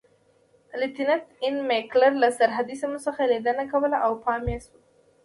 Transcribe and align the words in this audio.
لیتننت 0.79 1.25
اېن 1.43 1.55
میکلر 1.69 2.13
له 2.21 2.29
سرحدي 2.39 2.75
سیمو 2.81 2.99
څخه 3.07 3.21
لیدنه 3.31 3.63
کوله 3.71 3.97
او 4.05 4.11
پام 4.23 4.43
یې 4.51 4.57
شو. 4.65 4.75